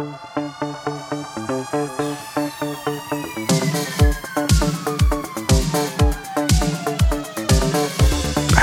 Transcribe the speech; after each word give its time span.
I 0.00 0.04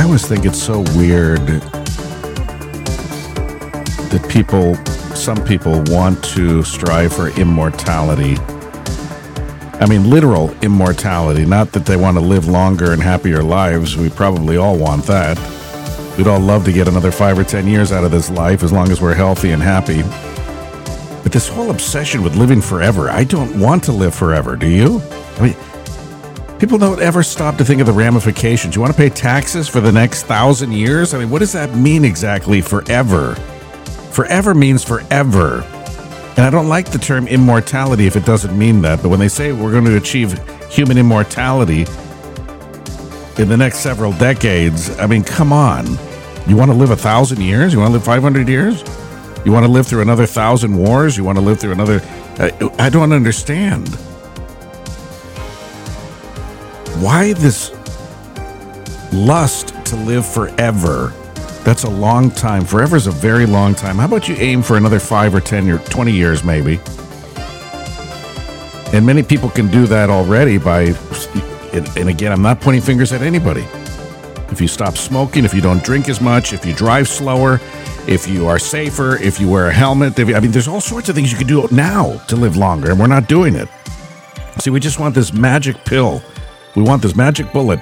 always 0.02 0.26
think 0.26 0.46
it's 0.46 0.60
so 0.62 0.80
weird 0.96 1.46
that 4.10 4.26
people, 4.30 4.74
some 5.14 5.44
people, 5.46 5.84
want 5.90 6.24
to 6.24 6.64
strive 6.64 7.14
for 7.14 7.30
immortality. 7.40 8.38
I 9.80 9.86
mean, 9.88 10.10
literal 10.10 10.50
immortality, 10.64 11.46
not 11.46 11.72
that 11.74 11.86
they 11.86 11.98
want 11.98 12.18
to 12.18 12.22
live 12.22 12.48
longer 12.48 12.94
and 12.94 13.02
happier 13.04 13.44
lives. 13.44 13.96
We 13.96 14.10
probably 14.10 14.58
all 14.58 14.76
want 14.80 15.04
that. 15.04 15.38
We'd 16.18 16.26
all 16.26 16.40
love 16.40 16.66
to 16.66 16.74
get 16.74 16.88
another 16.88 17.12
five 17.12 17.38
or 17.38 17.44
ten 17.44 17.68
years 17.68 17.92
out 17.92 18.04
of 18.04 18.10
this 18.10 18.32
life 18.32 18.64
as 18.64 18.72
long 18.72 18.90
as 18.90 19.00
we're 19.00 19.14
healthy 19.14 19.52
and 19.52 19.62
happy. 19.62 20.02
But 21.28 21.34
this 21.34 21.50
whole 21.50 21.72
obsession 21.72 22.24
with 22.24 22.38
living 22.38 22.62
forever, 22.62 23.10
I 23.10 23.26
don't 23.26 23.60
want 23.60 23.84
to 23.84 23.92
live 23.92 24.16
forever, 24.16 24.56
do 24.56 24.66
you? 24.66 25.02
I 25.36 25.42
mean, 25.42 26.58
people 26.58 26.78
don't 26.78 27.02
ever 27.02 27.22
stop 27.22 27.58
to 27.58 27.66
think 27.66 27.82
of 27.82 27.86
the 27.86 27.92
ramifications. 27.92 28.76
You 28.76 28.82
want 28.82 28.94
to 28.94 28.98
pay 28.98 29.10
taxes 29.10 29.68
for 29.68 29.82
the 29.82 29.92
next 29.92 30.24
thousand 30.24 30.72
years? 30.72 31.14
I 31.14 31.20
mean, 31.20 31.30
what 31.30 31.40
does 31.40 31.52
that 31.52 31.76
mean 31.76 32.06
exactly, 32.06 32.62
forever? 32.62 33.36
Forever 34.14 34.54
means 34.54 34.86
forever. 34.86 35.64
And 36.38 36.46
I 36.46 36.50
don't 36.50 36.70
like 36.70 36.92
the 36.92 36.98
term 36.98 37.28
immortality 37.28 38.08
if 38.08 38.16
it 38.16 38.24
doesn't 38.24 38.58
mean 38.58 38.82
that, 38.84 39.02
but 39.02 39.10
when 39.10 39.20
they 39.20 39.28
say 39.28 39.52
we're 39.52 39.74
going 39.74 39.84
to 39.84 39.98
achieve 39.98 40.40
human 40.72 40.98
immortality 40.98 41.82
in 43.38 43.50
the 43.50 43.58
next 43.58 43.80
several 43.80 44.14
decades, 44.14 44.98
I 44.98 45.08
mean, 45.08 45.26
come 45.26 45.52
on. 45.52 45.88
You 46.48 46.56
want 46.56 46.72
to 46.72 46.78
live 46.78 46.92
a 46.92 46.96
thousand 46.96 47.42
years? 47.42 47.74
You 47.74 47.80
want 47.80 47.90
to 47.90 47.94
live 47.96 48.06
500 48.06 48.48
years? 48.48 48.82
You 49.48 49.54
want 49.54 49.66
to 49.66 49.72
live 49.72 49.88
through 49.88 50.02
another 50.02 50.26
thousand 50.26 50.76
wars? 50.76 51.16
You 51.16 51.24
want 51.24 51.38
to 51.38 51.42
live 51.42 51.58
through 51.58 51.72
another. 51.72 52.02
I, 52.38 52.52
I 52.78 52.90
don't 52.90 53.14
understand. 53.14 53.88
Why 57.00 57.32
this 57.32 57.72
lust 59.14 59.74
to 59.86 59.96
live 59.96 60.26
forever? 60.26 61.14
That's 61.64 61.86
a 61.86 61.90
long 61.90 62.30
time. 62.30 62.66
Forever 62.66 62.98
is 62.98 63.08
a 63.08 63.12
very 63.12 63.46
long 63.46 63.74
time. 63.74 64.00
How 64.00 64.06
about 64.08 64.28
you 64.28 64.36
aim 64.36 64.62
for 64.62 64.76
another 64.76 65.00
five 65.00 65.34
or 65.34 65.40
10 65.40 65.70
or 65.70 65.78
20 65.78 66.12
years, 66.12 66.44
maybe? 66.44 66.82
And 68.94 69.06
many 69.06 69.24
people 69.24 69.50
can 69.50 69.72
do 69.72 69.88
that 69.88 70.10
already 70.10 70.58
by, 70.58 70.94
and 71.72 72.10
again, 72.10 72.34
I'm 72.34 72.42
not 72.42 72.60
pointing 72.60 72.82
fingers 72.82 73.14
at 73.14 73.22
anybody. 73.22 73.66
If 74.50 74.60
you 74.60 74.68
stop 74.68 74.98
smoking, 74.98 75.46
if 75.46 75.54
you 75.54 75.62
don't 75.62 75.82
drink 75.86 76.10
as 76.10 76.20
much, 76.20 76.52
if 76.52 76.66
you 76.66 76.74
drive 76.74 77.08
slower, 77.08 77.62
if 78.08 78.28
you 78.28 78.48
are 78.48 78.58
safer, 78.58 79.22
if 79.22 79.40
you 79.40 79.50
wear 79.50 79.68
a 79.68 79.74
helmet, 79.74 80.18
if, 80.18 80.34
I 80.34 80.40
mean, 80.40 80.52
there's 80.52 80.68
all 80.68 80.82
sorts 80.82 81.10
of 81.10 81.16
things 81.16 81.32
you 81.32 81.38
can 81.38 81.48
do 81.48 81.68
now 81.72 82.18
to 82.28 82.36
live 82.36 82.56
longer, 82.56 82.92
and 82.92 83.00
we're 83.00 83.08
not 83.08 83.28
doing 83.28 83.56
it. 83.56 83.68
See, 84.60 84.70
we 84.70 84.80
just 84.80 85.00
want 85.00 85.14
this 85.14 85.34
magic 85.34 85.76
pill. 85.86 86.22
We 86.76 86.84
want 86.84 87.02
this 87.02 87.16
magic 87.16 87.52
bullet 87.52 87.80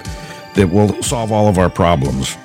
that 0.54 0.68
will 0.68 1.00
solve 1.02 1.30
all 1.32 1.48
of 1.48 1.58
our 1.58 1.70
problems. 1.70 2.36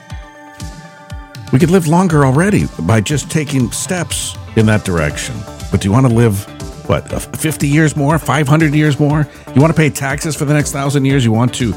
We 1.52 1.60
could 1.60 1.72
live 1.72 1.88
longer 1.88 2.24
already 2.24 2.66
by 2.80 3.02
just 3.02 3.30
taking 3.30 3.72
steps 3.72 4.38
in 4.56 4.66
that 4.68 4.86
direction. 4.86 5.36
But 5.72 5.82
do 5.82 5.88
you 5.88 5.92
want 5.92 6.08
to 6.08 6.14
live, 6.14 6.44
what, 6.88 7.12
uh, 7.12 7.20
50 7.20 7.68
years 7.68 7.96
more, 7.96 8.18
500 8.20 8.74
years 8.74 9.00
more? 9.00 9.28
You 9.54 9.60
want 9.60 9.74
to 9.74 9.78
pay 9.78 9.90
taxes 9.90 10.36
for 10.36 10.46
the 10.46 10.54
next 10.54 10.72
thousand 10.72 11.06
years? 11.06 11.26
You 11.26 11.32
want 11.32 11.54
to. 11.56 11.74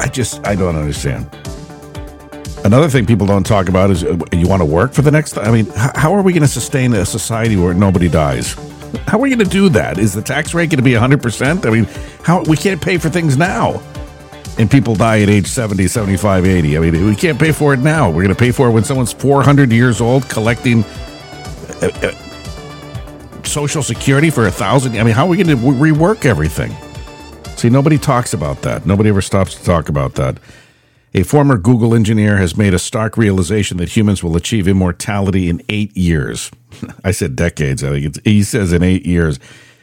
I 0.00 0.08
just, 0.08 0.46
I 0.46 0.54
don't 0.54 0.76
understand. 0.76 1.30
Another 2.66 2.88
thing 2.88 3.06
people 3.06 3.28
don't 3.28 3.46
talk 3.46 3.68
about 3.68 3.92
is 3.92 4.02
uh, 4.02 4.18
you 4.32 4.48
want 4.48 4.60
to 4.60 4.66
work 4.66 4.92
for 4.92 5.02
the 5.02 5.12
next. 5.12 5.38
I 5.38 5.52
mean, 5.52 5.66
how 5.76 6.12
are 6.12 6.20
we 6.20 6.32
going 6.32 6.42
to 6.42 6.48
sustain 6.48 6.92
a 6.94 7.06
society 7.06 7.54
where 7.54 7.72
nobody 7.72 8.08
dies? 8.08 8.54
How 9.06 9.18
are 9.18 9.20
we 9.20 9.30
going 9.30 9.38
to 9.38 9.44
do 9.44 9.68
that? 9.68 9.98
Is 9.98 10.12
the 10.12 10.20
tax 10.20 10.52
rate 10.52 10.70
going 10.70 10.78
to 10.78 10.82
be 10.82 10.90
100%? 10.90 11.64
I 11.64 11.70
mean, 11.70 11.84
how 12.24 12.42
we 12.42 12.56
can't 12.56 12.82
pay 12.82 12.98
for 12.98 13.08
things 13.08 13.36
now 13.36 13.80
and 14.58 14.68
people 14.68 14.96
die 14.96 15.20
at 15.20 15.28
age 15.28 15.46
70, 15.46 15.86
75, 15.86 16.44
80. 16.44 16.76
I 16.76 16.80
mean, 16.80 17.06
we 17.06 17.14
can't 17.14 17.38
pay 17.38 17.52
for 17.52 17.72
it 17.72 17.78
now. 17.78 18.08
We're 18.08 18.24
going 18.24 18.34
to 18.34 18.34
pay 18.34 18.50
for 18.50 18.66
it 18.66 18.72
when 18.72 18.82
someone's 18.82 19.12
400 19.12 19.70
years 19.70 20.00
old 20.00 20.28
collecting 20.28 20.82
uh, 21.82 21.90
uh, 22.02 23.42
Social 23.44 23.84
Security 23.84 24.28
for 24.28 24.48
a 24.48 24.50
thousand. 24.50 24.98
I 24.98 25.04
mean, 25.04 25.14
how 25.14 25.26
are 25.26 25.28
we 25.28 25.36
going 25.36 25.56
to 25.56 25.62
rework 25.62 26.24
everything? 26.24 26.74
See, 27.56 27.70
nobody 27.70 27.96
talks 27.96 28.34
about 28.34 28.62
that. 28.62 28.86
Nobody 28.86 29.10
ever 29.10 29.22
stops 29.22 29.54
to 29.54 29.64
talk 29.64 29.88
about 29.88 30.14
that. 30.14 30.38
A 31.16 31.22
former 31.22 31.56
Google 31.56 31.94
engineer 31.94 32.36
has 32.36 32.58
made 32.58 32.74
a 32.74 32.78
stark 32.78 33.16
realization 33.16 33.78
that 33.78 33.96
humans 33.96 34.22
will 34.22 34.36
achieve 34.36 34.68
immortality 34.68 35.48
in 35.48 35.62
eight 35.70 35.96
years. 35.96 36.50
I 37.04 37.12
said 37.12 37.34
decades. 37.34 37.82
I 37.82 37.88
think 37.88 38.22
he 38.22 38.42
says 38.42 38.70
in 38.70 38.82
eight 38.82 39.06
years. 39.06 39.40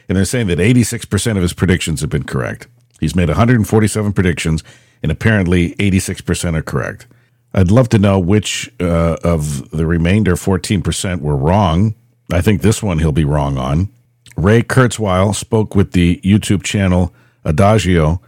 And 0.08 0.16
they're 0.16 0.26
saying 0.26 0.46
that 0.46 0.60
86% 0.60 1.32
of 1.32 1.42
his 1.42 1.52
predictions 1.52 2.02
have 2.02 2.10
been 2.10 2.22
correct. 2.22 2.68
He's 3.00 3.16
made 3.16 3.26
147 3.26 4.12
predictions, 4.12 4.62
and 5.02 5.10
apparently 5.10 5.74
86% 5.74 6.56
are 6.56 6.62
correct. 6.62 7.08
I'd 7.52 7.72
love 7.72 7.88
to 7.88 7.98
know 7.98 8.20
which 8.20 8.72
uh, 8.78 9.16
of 9.24 9.70
the 9.70 9.86
remainder 9.86 10.36
14% 10.36 11.20
were 11.20 11.36
wrong. 11.36 11.96
I 12.30 12.42
think 12.42 12.62
this 12.62 12.80
one 12.80 13.00
he'll 13.00 13.10
be 13.10 13.24
wrong 13.24 13.58
on. 13.58 13.88
Ray 14.36 14.62
Kurzweil 14.62 15.34
spoke 15.34 15.74
with 15.74 15.92
the 15.92 16.20
YouTube 16.22 16.62
channel 16.62 17.12
Adagio 17.44 18.20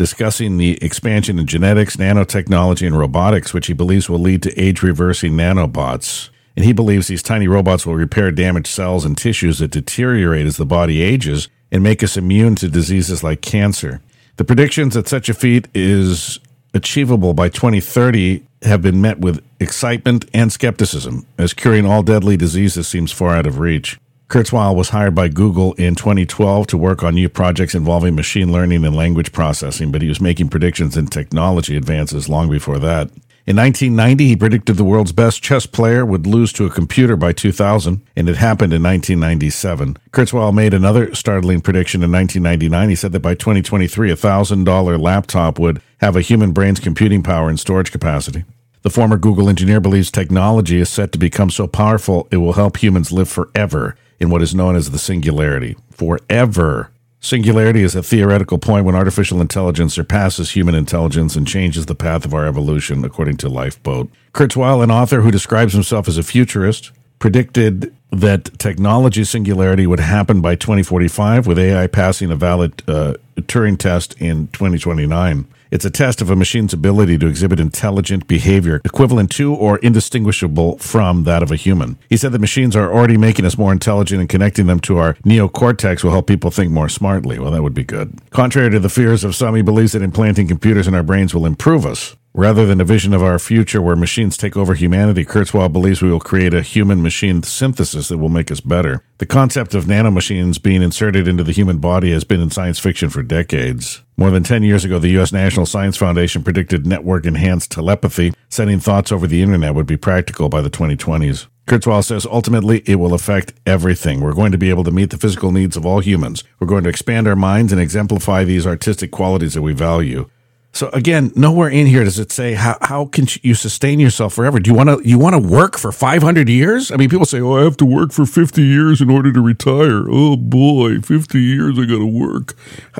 discussing 0.00 0.56
the 0.56 0.82
expansion 0.82 1.38
in 1.38 1.46
genetics, 1.46 1.96
nanotechnology, 1.96 2.86
and 2.86 2.96
robotics, 2.96 3.52
which 3.52 3.66
he 3.66 3.74
believes 3.74 4.08
will 4.08 4.18
lead 4.18 4.42
to 4.42 4.58
age 4.58 4.82
reversing 4.82 5.34
nanobots. 5.34 6.30
And 6.56 6.64
he 6.64 6.72
believes 6.72 7.08
these 7.08 7.22
tiny 7.22 7.46
robots 7.46 7.84
will 7.84 7.96
repair 7.96 8.30
damaged 8.30 8.68
cells 8.68 9.04
and 9.04 9.14
tissues 9.14 9.58
that 9.58 9.72
deteriorate 9.72 10.46
as 10.46 10.56
the 10.56 10.64
body 10.64 11.02
ages 11.02 11.48
and 11.70 11.82
make 11.82 12.02
us 12.02 12.16
immune 12.16 12.54
to 12.54 12.68
diseases 12.70 13.22
like 13.22 13.42
cancer. 13.42 14.00
The 14.36 14.44
predictions 14.46 14.94
that 14.94 15.06
such 15.06 15.28
a 15.28 15.34
feat 15.34 15.68
is 15.74 16.40
achievable 16.72 17.34
by 17.34 17.50
2030 17.50 18.42
have 18.62 18.80
been 18.80 19.02
met 19.02 19.18
with 19.18 19.44
excitement 19.60 20.24
and 20.32 20.50
skepticism, 20.50 21.26
as 21.36 21.52
curing 21.52 21.84
all 21.84 22.02
deadly 22.02 22.38
diseases 22.38 22.88
seems 22.88 23.12
far 23.12 23.36
out 23.36 23.46
of 23.46 23.58
reach. 23.58 23.98
Kurzweil 24.30 24.76
was 24.76 24.90
hired 24.90 25.16
by 25.16 25.26
Google 25.26 25.72
in 25.72 25.96
2012 25.96 26.68
to 26.68 26.78
work 26.78 27.02
on 27.02 27.16
new 27.16 27.28
projects 27.28 27.74
involving 27.74 28.14
machine 28.14 28.52
learning 28.52 28.84
and 28.84 28.94
language 28.94 29.32
processing, 29.32 29.90
but 29.90 30.02
he 30.02 30.08
was 30.08 30.20
making 30.20 30.50
predictions 30.50 30.96
in 30.96 31.08
technology 31.08 31.76
advances 31.76 32.28
long 32.28 32.48
before 32.48 32.78
that. 32.78 33.10
In 33.48 33.56
1990, 33.56 34.28
he 34.28 34.36
predicted 34.36 34.76
the 34.76 34.84
world's 34.84 35.10
best 35.10 35.42
chess 35.42 35.66
player 35.66 36.06
would 36.06 36.28
lose 36.28 36.52
to 36.52 36.64
a 36.64 36.70
computer 36.70 37.16
by 37.16 37.32
2000, 37.32 38.02
and 38.14 38.28
it 38.28 38.36
happened 38.36 38.72
in 38.72 38.84
1997. 38.84 39.96
Kurzweil 40.12 40.54
made 40.54 40.74
another 40.74 41.12
startling 41.12 41.60
prediction 41.60 42.00
in 42.04 42.12
1999. 42.12 42.88
He 42.88 42.94
said 42.94 43.10
that 43.10 43.18
by 43.18 43.34
2023, 43.34 44.12
a 44.12 44.14
$1,000 44.14 45.00
laptop 45.00 45.58
would 45.58 45.82
have 45.98 46.14
a 46.14 46.20
human 46.20 46.52
brain's 46.52 46.78
computing 46.78 47.24
power 47.24 47.48
and 47.48 47.58
storage 47.58 47.90
capacity. 47.90 48.44
The 48.82 48.90
former 48.90 49.16
Google 49.16 49.48
engineer 49.48 49.80
believes 49.80 50.12
technology 50.12 50.78
is 50.78 50.88
set 50.88 51.10
to 51.10 51.18
become 51.18 51.50
so 51.50 51.66
powerful 51.66 52.28
it 52.30 52.36
will 52.36 52.52
help 52.52 52.76
humans 52.76 53.10
live 53.10 53.28
forever 53.28 53.96
in 54.20 54.30
what 54.30 54.42
is 54.42 54.54
known 54.54 54.76
as 54.76 54.90
the 54.90 54.98
singularity. 54.98 55.76
Forever. 55.90 56.90
Singularity 57.22 57.82
is 57.82 57.94
a 57.94 58.02
theoretical 58.02 58.58
point 58.58 58.86
when 58.86 58.94
artificial 58.94 59.40
intelligence 59.40 59.94
surpasses 59.94 60.52
human 60.52 60.74
intelligence 60.74 61.36
and 61.36 61.46
changes 61.46 61.86
the 61.86 61.94
path 61.94 62.24
of 62.24 62.32
our 62.32 62.46
evolution, 62.46 63.04
according 63.04 63.36
to 63.38 63.48
Lifeboat. 63.48 64.10
Kurzweil, 64.32 64.82
an 64.82 64.90
author 64.90 65.20
who 65.20 65.30
describes 65.30 65.74
himself 65.74 66.08
as 66.08 66.16
a 66.16 66.22
futurist, 66.22 66.92
predicted 67.18 67.94
that 68.10 68.58
technology 68.58 69.24
singularity 69.24 69.86
would 69.86 70.00
happen 70.00 70.40
by 70.40 70.54
2045, 70.54 71.46
with 71.46 71.58
AI 71.58 71.86
passing 71.86 72.30
a 72.30 72.36
valid 72.36 72.82
uh, 72.88 73.14
Turing 73.42 73.78
test 73.78 74.14
in 74.20 74.48
2029. 74.48 75.46
It's 75.70 75.84
a 75.84 75.90
test 75.90 76.20
of 76.20 76.30
a 76.30 76.36
machine's 76.36 76.72
ability 76.72 77.16
to 77.18 77.28
exhibit 77.28 77.60
intelligent 77.60 78.26
behavior 78.26 78.80
equivalent 78.84 79.30
to 79.32 79.54
or 79.54 79.78
indistinguishable 79.78 80.78
from 80.78 81.22
that 81.24 81.44
of 81.44 81.52
a 81.52 81.56
human. 81.56 81.96
He 82.08 82.16
said 82.16 82.32
that 82.32 82.40
machines 82.40 82.74
are 82.74 82.92
already 82.92 83.16
making 83.16 83.44
us 83.44 83.56
more 83.56 83.70
intelligent 83.70 84.20
and 84.20 84.28
connecting 84.28 84.66
them 84.66 84.80
to 84.80 84.98
our 84.98 85.14
neocortex 85.24 86.02
will 86.02 86.10
help 86.10 86.26
people 86.26 86.50
think 86.50 86.72
more 86.72 86.88
smartly. 86.88 87.38
Well, 87.38 87.52
that 87.52 87.62
would 87.62 87.74
be 87.74 87.84
good. 87.84 88.18
Contrary 88.30 88.70
to 88.70 88.80
the 88.80 88.88
fears 88.88 89.22
of 89.22 89.36
some, 89.36 89.54
he 89.54 89.62
believes 89.62 89.92
that 89.92 90.02
implanting 90.02 90.48
computers 90.48 90.88
in 90.88 90.94
our 90.94 91.04
brains 91.04 91.34
will 91.34 91.46
improve 91.46 91.86
us. 91.86 92.16
Rather 92.32 92.64
than 92.64 92.80
a 92.80 92.84
vision 92.84 93.12
of 93.12 93.24
our 93.24 93.40
future 93.40 93.82
where 93.82 93.96
machines 93.96 94.36
take 94.36 94.56
over 94.56 94.74
humanity, 94.74 95.24
Kurzweil 95.24 95.72
believes 95.72 96.00
we 96.00 96.12
will 96.12 96.20
create 96.20 96.54
a 96.54 96.62
human 96.62 97.02
machine 97.02 97.42
synthesis 97.42 98.06
that 98.08 98.18
will 98.18 98.28
make 98.28 98.52
us 98.52 98.60
better. 98.60 99.02
The 99.18 99.26
concept 99.26 99.74
of 99.74 99.86
nanomachines 99.86 100.62
being 100.62 100.80
inserted 100.80 101.26
into 101.26 101.42
the 101.42 101.50
human 101.50 101.78
body 101.78 102.12
has 102.12 102.22
been 102.22 102.40
in 102.40 102.50
science 102.50 102.78
fiction 102.78 103.10
for 103.10 103.24
decades. 103.24 104.02
More 104.16 104.30
than 104.30 104.44
10 104.44 104.62
years 104.62 104.84
ago, 104.84 105.00
the 105.00 105.08
U.S. 105.10 105.32
National 105.32 105.66
Science 105.66 105.96
Foundation 105.96 106.44
predicted 106.44 106.86
network 106.86 107.26
enhanced 107.26 107.72
telepathy, 107.72 108.32
sending 108.48 108.78
thoughts 108.78 109.10
over 109.10 109.26
the 109.26 109.42
internet, 109.42 109.74
would 109.74 109.86
be 109.86 109.96
practical 109.96 110.48
by 110.48 110.60
the 110.60 110.70
2020s. 110.70 111.48
Kurzweil 111.66 112.04
says 112.04 112.26
ultimately 112.26 112.84
it 112.86 112.96
will 112.96 113.12
affect 113.12 113.54
everything. 113.66 114.20
We're 114.20 114.34
going 114.34 114.52
to 114.52 114.58
be 114.58 114.70
able 114.70 114.84
to 114.84 114.92
meet 114.92 115.10
the 115.10 115.18
physical 115.18 115.50
needs 115.50 115.76
of 115.76 115.84
all 115.84 115.98
humans. 115.98 116.44
We're 116.60 116.68
going 116.68 116.84
to 116.84 116.90
expand 116.90 117.26
our 117.26 117.36
minds 117.36 117.72
and 117.72 117.80
exemplify 117.80 118.44
these 118.44 118.68
artistic 118.68 119.10
qualities 119.10 119.54
that 119.54 119.62
we 119.62 119.72
value. 119.72 120.30
So 120.72 120.88
again, 120.92 121.32
nowhere 121.34 121.68
in 121.68 121.86
here 121.86 122.04
does 122.04 122.18
it 122.18 122.30
say 122.30 122.54
how, 122.54 122.78
how 122.80 123.06
can 123.06 123.26
you 123.42 123.54
sustain 123.54 123.98
yourself 123.98 124.34
forever? 124.34 124.60
Do 124.60 124.70
you 124.70 124.76
want 124.76 124.88
to 124.88 125.08
you 125.08 125.18
want 125.18 125.34
to 125.34 125.40
work 125.48 125.76
for 125.76 125.90
500 125.90 126.48
years? 126.48 126.92
I 126.92 126.96
mean, 126.96 127.08
people 127.10 127.26
say, 127.26 127.40
"Oh, 127.40 127.56
I 127.56 127.64
have 127.64 127.76
to 127.78 127.84
work 127.84 128.12
for 128.12 128.24
50 128.24 128.62
years 128.62 129.00
in 129.00 129.10
order 129.10 129.32
to 129.32 129.40
retire." 129.40 130.04
Oh 130.08 130.36
boy, 130.36 131.00
50 131.00 131.40
years 131.40 131.78
I 131.78 131.86
got 131.86 131.98
to 131.98 132.06
work. 132.06 132.54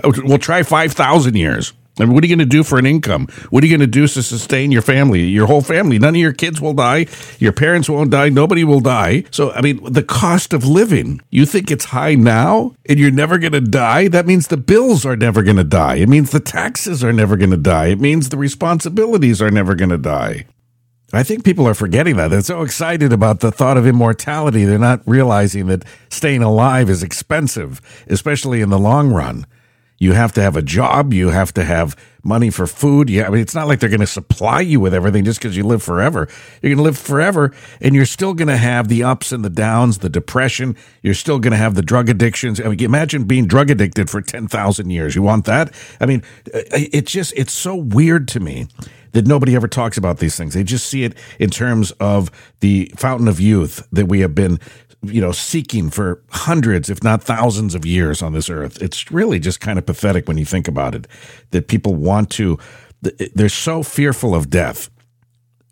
We'll 0.05 0.39
try 0.39 0.63
5,000 0.63 1.37
years. 1.37 1.73
I 2.01 2.05
mean, 2.07 2.15
what 2.15 2.25
are 2.25 2.27
you 2.27 2.37
going 2.37 2.47
to 2.47 2.51
do 2.51 2.63
for 2.63 2.79
an 2.79 2.87
income? 2.87 3.29
What 3.51 3.63
are 3.63 3.67
you 3.67 3.73
going 3.77 3.81
to 3.81 3.87
do 3.87 4.07
to 4.07 4.23
sustain 4.23 4.73
your 4.73 4.83
family, 4.83 5.25
your 5.25 5.47
whole 5.47 5.61
family? 5.61 5.99
None 5.99 6.15
of 6.15 6.21
your 6.21 6.33
kids 6.33 6.61
will 6.61 6.75
die. 6.75 7.07
Your 7.39 7.53
parents 7.53 7.89
won't 7.89 8.11
die. 8.11 8.29
Nobody 8.29 8.65
will 8.65 8.81
die. 8.81 9.25
So, 9.31 9.53
I 9.53 9.61
mean, 9.61 9.81
the 9.93 10.03
cost 10.03 10.53
of 10.53 10.65
living, 10.65 11.21
you 11.31 11.47
think 11.47 11.71
it's 11.71 11.87
high 11.87 12.15
now 12.15 12.75
and 12.89 12.99
you're 12.99 13.11
never 13.11 13.39
going 13.39 13.53
to 13.53 13.61
die? 13.61 14.09
That 14.09 14.27
means 14.27 14.49
the 14.49 14.57
bills 14.57 15.05
are 15.05 15.17
never 15.17 15.43
going 15.43 15.57
to 15.57 15.65
die. 15.65 15.97
It 15.97 16.09
means 16.09 16.31
the 16.31 16.41
taxes 16.41 17.05
are 17.05 17.13
never 17.13 17.37
going 17.37 17.51
to 17.51 17.57
die. 17.57 17.89
It 17.89 18.01
means 18.01 18.29
the 18.29 18.37
responsibilities 18.37 19.43
are 19.43 19.51
never 19.51 19.75
going 19.75 19.91
to 19.91 19.99
die. 19.99 20.47
I 21.13 21.25
think 21.25 21.45
people 21.45 21.67
are 21.67 21.75
forgetting 21.75 22.17
that. 22.17 22.29
They're 22.29 22.43
so 22.43 22.63
excited 22.63 23.13
about 23.13 23.41
the 23.41 23.51
thought 23.51 23.77
of 23.77 23.87
immortality, 23.87 24.65
they're 24.65 24.79
not 24.79 25.03
realizing 25.07 25.67
that 25.67 25.85
staying 26.09 26.43
alive 26.43 26.89
is 26.89 27.03
expensive, 27.03 27.81
especially 28.07 28.61
in 28.61 28.71
the 28.71 28.79
long 28.79 29.13
run. 29.13 29.45
You 30.01 30.15
have 30.15 30.33
to 30.33 30.43
have 30.43 30.57
a 30.57 30.63
job. 30.63 31.13
You 31.13 31.29
have 31.29 31.53
to 31.55 31.63
have 31.63 31.95
money 32.25 32.49
for 32.51 32.67
food. 32.67 33.11
Yeah, 33.11 33.27
I 33.27 33.31
mean, 33.31 33.43
it's 33.43 33.55
not 33.55 33.69
like 33.69 33.81
they're 33.81 33.91
going 33.91 34.01
to 34.01 34.07
supply 34.07 34.61
you 34.61 34.81
with 34.81 34.95
everything 34.95 35.25
just 35.25 35.39
because 35.41 35.57
you 35.57 35.63
live 35.63 35.83
forever. 35.83 36.27
You're 36.63 36.71
going 36.71 36.79
to 36.79 36.83
live 36.83 36.99
forever, 36.99 37.53
and 37.83 37.95
you're 37.95 38.07
still 38.07 38.33
going 38.33 38.49
to 38.49 38.57
have 38.57 38.89
the 38.89 39.05
ups 39.05 39.31
and 39.31 39.45
the 39.45 39.51
downs, 39.51 39.99
the 39.99 40.09
depression. 40.09 40.75
You're 41.03 41.15
still 41.15 41.39
going 41.39 41.53
to 41.53 41.59
have 41.59 41.75
the 41.75 41.83
drug 41.83 42.09
addictions. 42.09 42.61
I 42.61 42.69
mean, 42.69 42.83
imagine 42.83 43.25
being 43.25 43.47
drug 43.47 43.71
addicted 43.71 44.09
for 44.09 44.23
ten 44.23 44.49
thousand 44.49 44.89
years. 44.89 45.15
You 45.15 45.23
want 45.23 45.45
that? 45.45 45.75
I 46.01 46.07
mean, 46.07 46.23
uh, 46.47 46.61
it's 46.73 47.13
just 47.13 47.35
it's 47.37 47.53
so 47.53 47.77
weird 47.77 48.27
to 48.29 48.41
me 48.41 48.69
that 49.13 49.27
nobody 49.27 49.55
ever 49.55 49.69
talks 49.69 49.99
about 49.99 50.19
these 50.19 50.37
things. 50.37 50.55
They 50.55 50.65
just 50.65 50.89
see 50.89 51.05
it 51.05 51.15
in 51.39 51.51
terms 51.51 51.91
of 51.93 52.31
the 52.61 52.91
fountain 52.97 53.29
of 53.29 53.39
youth 53.39 53.87
that 53.93 54.07
we 54.07 54.21
have 54.21 54.35
been 54.35 54.61
you 55.03 55.21
know, 55.21 55.33
seeking 55.33 55.91
for 55.91 56.23
hundreds, 56.31 56.91
if 56.91 57.03
not 57.03 57.23
thousands 57.23 57.75
of 57.75 57.87
years 57.87 58.23
on 58.23 58.33
this 58.33 58.51
earth. 58.51 58.83
It's 58.83 59.11
really 59.11 59.39
just 59.39 59.61
kind 59.61 59.79
of 59.79 59.87
pathetic 59.87 60.29
when 60.29 60.39
you 60.39 60.45
think 60.45 60.69
about 60.69 60.95
it 60.95 61.07
that 61.51 61.69
people 61.69 61.95
want 61.95 62.31
to, 62.33 62.59
they're 63.35 63.49
so 63.49 63.83
fearful 63.83 64.35
of 64.35 64.51
death. 64.51 64.91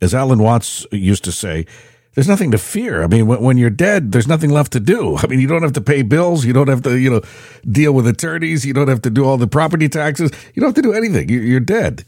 As 0.00 0.14
Alan 0.14 0.38
Watts 0.38 0.86
used 0.92 1.24
to 1.24 1.32
say, 1.32 1.66
there's 2.14 2.28
nothing 2.28 2.50
to 2.52 2.58
fear. 2.58 3.02
I 3.02 3.06
mean, 3.06 3.26
when, 3.26 3.58
you're 3.58 3.70
dead, 3.70 4.12
there's 4.12 4.26
nothing 4.26 4.50
left 4.50 4.72
to 4.72 4.80
do. 4.80 5.16
I 5.18 5.26
mean, 5.26 5.40
you 5.40 5.46
don't 5.46 5.62
have 5.62 5.74
to 5.74 5.80
pay 5.80 6.02
bills. 6.02 6.44
You 6.44 6.52
don't 6.52 6.68
have 6.68 6.82
to, 6.82 6.98
you 6.98 7.10
know, 7.10 7.20
deal 7.70 7.92
with 7.92 8.06
attorneys. 8.08 8.64
You 8.64 8.72
don't 8.72 8.88
have 8.88 9.02
to 9.02 9.10
do 9.10 9.24
all 9.24 9.36
the 9.36 9.46
property 9.46 9.88
taxes. 9.88 10.30
You 10.54 10.60
don't 10.60 10.68
have 10.68 10.74
to 10.76 10.82
do 10.82 10.92
anything. 10.92 11.28
You're 11.28 11.60
dead. 11.60 12.04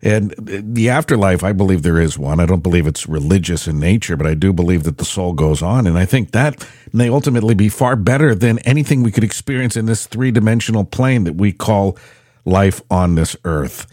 And 0.00 0.32
the 0.38 0.88
afterlife, 0.88 1.42
I 1.42 1.52
believe 1.52 1.82
there 1.82 2.00
is 2.00 2.16
one. 2.16 2.38
I 2.38 2.46
don't 2.46 2.62
believe 2.62 2.86
it's 2.86 3.08
religious 3.08 3.66
in 3.66 3.80
nature, 3.80 4.16
but 4.16 4.28
I 4.28 4.34
do 4.34 4.52
believe 4.52 4.84
that 4.84 4.98
the 4.98 5.04
soul 5.04 5.32
goes 5.32 5.60
on. 5.60 5.88
And 5.88 5.98
I 5.98 6.04
think 6.04 6.30
that 6.30 6.64
may 6.92 7.08
ultimately 7.08 7.54
be 7.54 7.68
far 7.68 7.96
better 7.96 8.32
than 8.34 8.60
anything 8.60 9.02
we 9.02 9.10
could 9.10 9.24
experience 9.24 9.76
in 9.76 9.86
this 9.86 10.06
three 10.06 10.30
dimensional 10.30 10.84
plane 10.84 11.24
that 11.24 11.34
we 11.34 11.50
call 11.50 11.98
life 12.44 12.80
on 12.90 13.16
this 13.16 13.36
earth. 13.44 13.86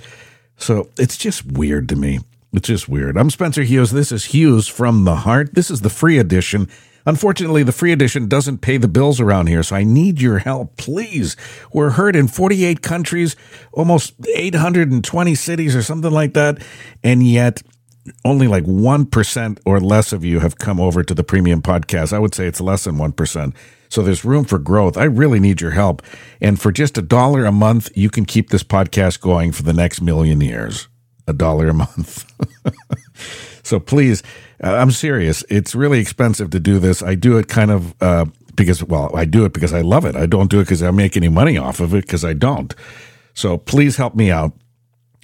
So 0.58 0.90
it's 1.00 1.18
just 1.18 1.46
weird 1.52 1.90
to 1.90 1.96
me. 1.96 2.20
It's 2.54 2.68
just 2.68 2.88
weird. 2.88 3.18
I'm 3.18 3.32
Spencer 3.32 3.64
Hughes. 3.64 3.92
This 3.92 4.12
is 4.12 4.26
Hughes 4.26 4.68
from 4.68 5.06
the 5.06 5.16
Heart. 5.16 5.56
This 5.56 5.72
is 5.72 5.82
the 5.82 5.90
free 5.90 6.20
edition. 6.20 6.70
Unfortunately, 7.06 7.64
the 7.64 7.72
free 7.72 7.92
edition 7.92 8.28
doesn't 8.28 8.60
pay 8.60 8.78
the 8.78 8.88
bills 8.88 9.20
around 9.20 9.48
here, 9.48 9.64
so 9.64 9.76
I 9.76 9.84
need 9.84 10.22
your 10.22 10.40
help, 10.40 10.78
please. 10.78 11.36
We're 11.72 11.92
heard 11.92 12.16
in 12.16 12.28
48 12.28 12.82
countries, 12.82 13.36
almost 13.72 14.14
820 14.28 15.36
cities 15.36 15.76
or 15.76 15.84
something 15.84 16.12
like 16.12 16.34
that, 16.34 16.64
and 17.04 17.26
yet 17.26 17.62
only 18.24 18.48
like 18.48 18.64
1% 18.64 19.60
or 19.66 19.80
less 19.80 20.14
of 20.14 20.24
you 20.24 20.40
have 20.40 20.58
come 20.58 20.80
over 20.80 21.04
to 21.04 21.14
the 21.14 21.24
premium 21.24 21.62
podcast. 21.62 22.14
I 22.14 22.20
would 22.20 22.36
say 22.36 22.48
it's 22.48 22.62
less 22.62 22.84
than 22.84 22.96
1%. 22.96 23.56
So 23.90 24.02
there's 24.02 24.26
room 24.26 24.46
for 24.46 24.60
growth. 24.60 24.98
I 24.98 25.06
really 25.06 25.40
need 25.40 25.62
your 25.62 25.72
help. 25.72 26.02
And 26.42 26.60
for 26.60 26.72
just 26.72 26.98
a 26.98 27.02
dollar 27.02 27.46
a 27.46 27.52
month, 27.52 27.90
you 27.96 28.10
can 28.10 28.26
keep 28.26 28.50
this 28.50 28.64
podcast 28.64 29.22
going 29.22 29.52
for 29.52 29.64
the 29.64 29.74
next 29.74 30.02
million 30.02 30.42
years. 30.42 30.88
A 31.28 31.34
dollar 31.34 31.70
a 31.70 31.74
month. 31.74 32.26
so 33.66 33.80
please 33.80 34.24
uh, 34.64 34.76
I'm 34.76 34.92
serious. 34.92 35.44
It's 35.50 35.76
really 35.76 36.00
expensive 36.00 36.50
to 36.52 36.60
do 36.60 36.80
this. 36.80 37.04
I 37.04 37.16
do 37.16 37.38
it 37.38 37.48
kind 37.48 37.72
of 37.72 37.94
uh, 38.02 38.26
because, 38.56 38.84
well, 38.84 39.12
I 39.16 39.26
do 39.26 39.46
it 39.46 39.54
because 39.54 39.74
I 39.74 39.82
love 39.82 40.06
it. 40.06 40.16
I 40.16 40.26
don't 40.26 40.50
do 40.50 40.60
it 40.60 40.64
because 40.64 40.82
I 40.82 40.92
make 40.92 41.18
any 41.18 41.30
money 41.30 41.58
off 41.58 41.80
of 41.80 41.94
it 41.94 42.06
because 42.06 42.24
I 42.24 42.34
don't. 42.34 42.74
So 43.34 43.58
please 43.58 43.98
help 43.98 44.16
me 44.16 44.32
out 44.32 44.54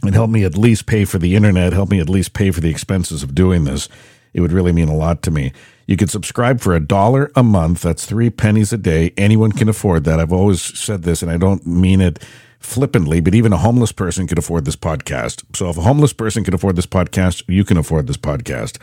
and 0.03 0.13
help 0.13 0.29
me 0.29 0.43
at 0.43 0.57
least 0.57 0.85
pay 0.85 1.05
for 1.05 1.17
the 1.17 1.35
internet. 1.35 1.71
Help 1.71 1.89
me 1.89 1.99
at 1.99 2.09
least 2.09 2.33
pay 2.33 2.51
for 2.51 2.59
the 2.59 2.69
expenses 2.69 3.23
of 3.23 3.33
doing 3.33 3.63
this. 3.63 3.87
It 4.33 4.41
would 4.41 4.51
really 4.51 4.71
mean 4.73 4.89
a 4.89 4.95
lot 4.95 5.21
to 5.23 5.31
me. 5.31 5.53
You 5.87 5.97
can 5.97 6.07
subscribe 6.07 6.61
for 6.61 6.73
a 6.73 6.79
dollar 6.79 7.31
a 7.35 7.43
month. 7.43 7.81
That's 7.81 8.05
three 8.05 8.29
pennies 8.29 8.73
a 8.73 8.77
day. 8.77 9.13
Anyone 9.17 9.51
can 9.51 9.69
afford 9.69 10.03
that. 10.05 10.19
I've 10.19 10.31
always 10.31 10.61
said 10.61 11.03
this, 11.03 11.21
and 11.21 11.29
I 11.29 11.37
don't 11.37 11.65
mean 11.65 11.99
it 11.99 12.23
flippantly, 12.61 13.19
but 13.19 13.35
even 13.35 13.51
a 13.51 13.57
homeless 13.57 13.91
person 13.91 14.27
could 14.27 14.37
afford 14.37 14.65
this 14.65 14.75
podcast. 14.75 15.43
So 15.55 15.69
if 15.69 15.77
a 15.77 15.81
homeless 15.81 16.13
person 16.13 16.43
can 16.43 16.53
afford 16.53 16.75
this 16.75 16.85
podcast, 16.85 17.43
you 17.47 17.65
can 17.65 17.77
afford 17.77 18.07
this 18.07 18.17
podcast. 18.17 18.77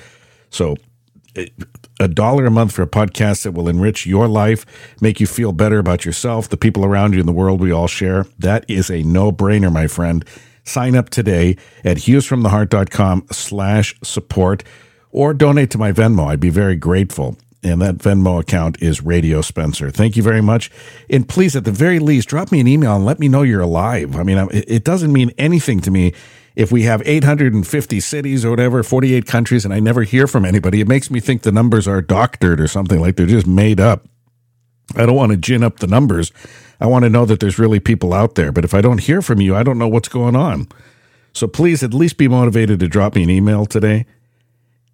So 0.50 0.76
a 2.00 2.08
dollar 2.08 2.46
a 2.46 2.50
month 2.50 2.72
for 2.72 2.82
a 2.82 2.88
podcast 2.88 3.42
that 3.44 3.52
will 3.52 3.68
enrich 3.68 4.06
your 4.06 4.28
life, 4.28 4.66
make 5.00 5.20
you 5.20 5.26
feel 5.26 5.52
better 5.52 5.78
about 5.78 6.04
yourself, 6.04 6.48
the 6.48 6.56
people 6.56 6.84
around 6.84 7.12
you, 7.12 7.20
and 7.20 7.28
the 7.28 7.32
world 7.32 7.60
we 7.60 7.70
all 7.70 7.86
share. 7.86 8.26
That 8.38 8.64
is 8.68 8.90
a 8.90 9.02
no 9.02 9.30
brainer, 9.30 9.72
my 9.72 9.86
friend. 9.86 10.24
Sign 10.64 10.96
up 10.96 11.08
today 11.10 11.56
at 11.84 11.98
hughesfromtheheart.com 11.98 13.26
slash 13.30 13.94
support 14.02 14.64
or 15.10 15.32
donate 15.32 15.70
to 15.70 15.78
my 15.78 15.92
Venmo. 15.92 16.28
I'd 16.28 16.40
be 16.40 16.50
very 16.50 16.76
grateful. 16.76 17.38
And 17.68 17.80
that 17.82 17.98
Venmo 17.98 18.40
account 18.40 18.82
is 18.82 19.02
Radio 19.02 19.42
Spencer. 19.42 19.90
Thank 19.90 20.16
you 20.16 20.22
very 20.22 20.42
much. 20.42 20.70
And 21.08 21.28
please, 21.28 21.54
at 21.54 21.64
the 21.64 21.72
very 21.72 21.98
least, 21.98 22.28
drop 22.28 22.50
me 22.50 22.60
an 22.60 22.68
email 22.68 22.96
and 22.96 23.04
let 23.04 23.18
me 23.18 23.28
know 23.28 23.42
you're 23.42 23.60
alive. 23.60 24.16
I 24.16 24.22
mean, 24.22 24.48
it 24.52 24.84
doesn't 24.84 25.12
mean 25.12 25.32
anything 25.38 25.80
to 25.80 25.90
me 25.90 26.12
if 26.58 26.72
we 26.72 26.82
have 26.82 27.00
850 27.06 28.00
cities 28.00 28.44
or 28.44 28.50
whatever, 28.50 28.82
48 28.82 29.26
countries, 29.26 29.64
and 29.64 29.72
I 29.72 29.78
never 29.78 30.02
hear 30.02 30.26
from 30.26 30.44
anybody, 30.44 30.80
it 30.80 30.88
makes 30.88 31.08
me 31.08 31.20
think 31.20 31.42
the 31.42 31.52
numbers 31.52 31.86
are 31.86 32.02
doctored 32.02 32.60
or 32.60 32.66
something 32.66 33.00
like 33.00 33.14
they're 33.14 33.26
just 33.26 33.46
made 33.46 33.78
up. 33.78 34.08
I 34.96 35.06
don't 35.06 35.14
want 35.14 35.30
to 35.30 35.36
gin 35.36 35.62
up 35.62 35.78
the 35.78 35.86
numbers. 35.86 36.32
I 36.80 36.86
want 36.86 37.04
to 37.04 37.10
know 37.10 37.24
that 37.26 37.38
there's 37.38 37.60
really 37.60 37.78
people 37.78 38.12
out 38.12 38.34
there. 38.34 38.50
But 38.50 38.64
if 38.64 38.74
I 38.74 38.80
don't 38.80 38.98
hear 38.98 39.22
from 39.22 39.40
you, 39.40 39.54
I 39.54 39.62
don't 39.62 39.78
know 39.78 39.86
what's 39.86 40.08
going 40.08 40.34
on. 40.34 40.66
So 41.32 41.46
please 41.46 41.84
at 41.84 41.94
least 41.94 42.16
be 42.16 42.26
motivated 42.26 42.80
to 42.80 42.88
drop 42.88 43.14
me 43.14 43.22
an 43.22 43.30
email 43.30 43.64
today. 43.64 44.06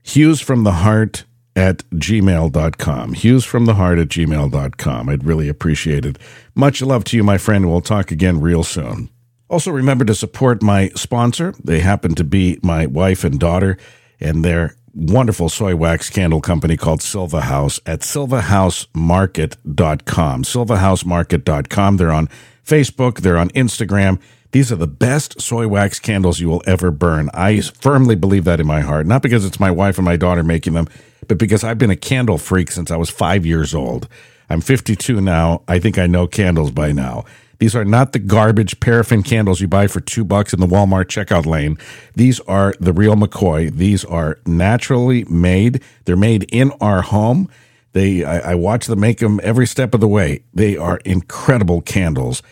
Hughes 0.03 0.43
from 0.43 0.65
the 0.65 0.73
heart 0.73 1.25
at 1.57 1.79
gmail.com. 1.91 3.15
Hughes 3.15 3.45
from 3.45 3.67
the 3.67 3.75
heart 3.75 3.99
at 3.99 4.09
gmail.com. 4.09 5.09
I'd 5.09 5.25
really 5.25 5.49
appreciate 5.49 6.05
it. 6.05 6.19
Much 6.55 6.83
love 6.83 7.05
to 7.05 7.17
you, 7.17 7.25
my 7.25 7.39
friend. 7.39 7.71
We'll 7.71 7.81
talk 7.81 8.11
again 8.11 8.41
real 8.41 8.65
soon. 8.65 9.09
Also, 9.49 9.71
remember 9.71 10.05
to 10.05 10.15
support 10.15 10.63
my 10.63 10.89
sponsor. 10.91 11.55
They 11.63 11.81
happen 11.81 12.15
to 12.17 12.25
be 12.25 12.59
my 12.63 12.87
wife 12.87 13.25
and 13.25 13.39
daughter, 13.39 13.79
and 14.19 14.45
their 14.45 14.75
wonderful 14.95 15.49
soy 15.49 15.77
wax 15.77 16.11
candle 16.11 16.41
company 16.41 16.77
called 16.77 17.03
Silva 17.03 17.43
House 17.43 17.79
at 17.85 18.01
silvahousemarket.com. 18.01 20.43
Silvahousemarket.com. 20.43 21.97
They're 21.97 22.13
on 22.13 22.29
Facebook, 22.65 23.21
they're 23.21 23.39
on 23.39 23.51
Instagram. 23.51 24.21
These 24.53 24.71
are 24.71 24.77
the 24.77 24.87
best 24.87 25.41
soy 25.41 25.67
wax 25.67 25.99
candles 25.99 26.39
you 26.39 26.49
will 26.49 26.63
ever 26.67 26.93
burn. 26.93 27.29
I 27.35 27.61
firmly 27.61 28.15
believe 28.15 28.45
that 28.45 28.61
in 28.61 28.69
my 28.69 28.83
heart, 28.83 29.07
not 29.07 29.21
because 29.21 29.45
it's 29.45 29.59
my 29.59 29.73
wife 29.73 29.99
and 29.99 30.05
my 30.05 30.17
daughter 30.17 30.45
making 30.45 30.75
them, 30.75 30.87
but 31.29 31.39
because 31.39 31.65
I've 31.65 31.79
been 31.79 31.91
a 31.91 31.97
candle 31.97 32.39
freak 32.39 32.71
since 32.71 32.91
I 32.91 32.97
was 32.97 33.11
five 33.11 33.45
years 33.47 33.75
old. 33.75 34.09
I'm 34.51 34.61
52 34.61 35.21
now. 35.21 35.63
I 35.69 35.79
think 35.79 35.99
I 35.99 36.07
know 36.07 36.27
candles 36.27 36.71
by 36.71 36.93
now. 36.93 37.25
These 37.59 37.75
are 37.77 37.85
not 37.85 38.13
the 38.13 38.19
garbage 38.19 38.79
paraffin 38.81 39.23
candles 39.23 39.61
you 39.61 39.69
buy 39.69 39.87
for 39.87 40.01
two 40.01 40.25
bucks 40.25 40.53
in 40.53 40.61
the 40.61 40.67
Walmart 40.67 41.07
checkout 41.07 41.47
lane. 41.47 41.79
These 42.15 42.41
are 42.41 42.75
the 42.81 42.93
real 42.93 43.15
McCoy. 43.15 43.75
These 43.75 44.05
are 44.05 44.39
naturally 44.45 45.25
made. 45.25 45.83
They're 46.05 46.17
made 46.17 46.45
in 46.53 46.73
our 46.81 47.03
home. 47.03 47.49
They, 47.93 48.25
I, 48.25 48.53
I 48.53 48.55
watch 48.57 48.87
them 48.87 49.01
make 49.01 49.19
them 49.19 49.41
every 49.43 49.67
step 49.67 49.95
of 49.95 50.01
the 50.01 50.09
way. 50.09 50.43
They 50.53 50.77
are 50.77 50.99
incredible 51.05 51.81
candles 51.81 52.43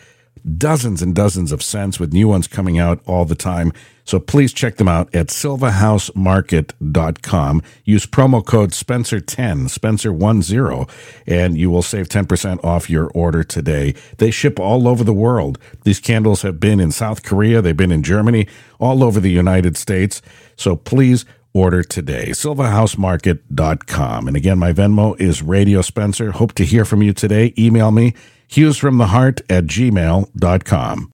dozens 0.59 1.03
and 1.03 1.15
dozens 1.15 1.53
of 1.53 1.63
scents 1.63 2.01
with 2.01 2.13
new 2.13 2.29
ones 2.29 2.47
coming 2.47 2.79
out 2.79 3.01
all 3.07 3.25
the 3.25 3.35
time. 3.35 3.73
So 4.05 4.19
please 4.19 4.53
check 4.53 4.77
them 4.77 4.89
out 4.89 5.15
at 5.15 5.29
silvahousemarket.com. 5.29 7.63
Use 7.85 8.07
promo 8.07 8.45
code 8.45 8.71
Spencer10, 8.71 9.69
Spencer10, 9.69 10.91
and 11.27 11.57
you 11.57 11.71
will 11.71 11.83
save 11.83 12.09
10% 12.09 12.65
off 12.65 12.91
your 12.91 13.07
order 13.11 13.45
today. 13.45 13.95
They 14.19 14.33
ship 14.33 14.59
all 14.59 14.89
over 14.89 15.05
the 15.05 15.13
world. 15.13 15.59
These 15.85 16.01
candles 16.01 16.43
have 16.43 16.59
been 16.59 16.81
in 16.81 16.91
South 16.91 17.23
Korea, 17.23 17.63
they've 17.63 17.77
been 17.77 17.93
in 17.93 18.03
Germany, 18.03 18.49
all 18.81 19.05
over 19.05 19.21
the 19.21 19.31
United 19.31 19.77
States. 19.77 20.21
So 20.57 20.75
please 20.75 21.25
order 21.55 21.83
today. 21.83 22.31
silvahousemarket.com. 22.31 24.27
And 24.27 24.37
again, 24.37 24.59
my 24.59 24.73
Venmo 24.73 25.21
is 25.21 25.43
Radio 25.43 25.83
Spencer. 25.83 26.33
Hope 26.33 26.53
to 26.55 26.65
hear 26.65 26.85
from 26.85 27.03
you 27.03 27.13
today. 27.13 27.53
Email 27.59 27.91
me 27.91 28.15
hughesfromtheheart 28.53 29.41
at 29.49 29.65
gmail.com. 29.67 31.11